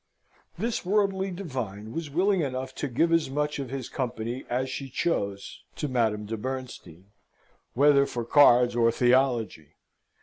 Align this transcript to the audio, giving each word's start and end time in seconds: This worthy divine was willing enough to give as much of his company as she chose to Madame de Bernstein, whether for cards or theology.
This 0.57 0.83
worthy 0.83 1.29
divine 1.29 1.91
was 1.91 2.09
willing 2.09 2.41
enough 2.41 2.73
to 2.73 2.87
give 2.87 3.11
as 3.11 3.29
much 3.29 3.59
of 3.59 3.69
his 3.69 3.87
company 3.87 4.45
as 4.49 4.67
she 4.67 4.89
chose 4.89 5.61
to 5.75 5.87
Madame 5.87 6.25
de 6.25 6.37
Bernstein, 6.37 7.11
whether 7.75 8.07
for 8.07 8.25
cards 8.25 8.75
or 8.75 8.91
theology. 8.91 9.75